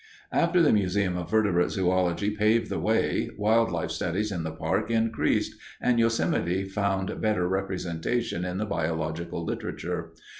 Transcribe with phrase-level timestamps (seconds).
[0.31, 5.53] After the Museum of Vertebrate Zoölogy paved the way, wildlife studies in the park increased,
[5.79, 10.11] and Yosemite found better representation in the biological literature.